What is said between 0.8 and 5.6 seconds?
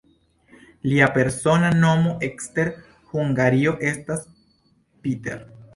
Lia persona nomo ekster Hungario estas "Peter".